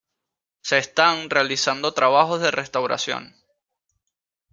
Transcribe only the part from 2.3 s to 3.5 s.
de restauración.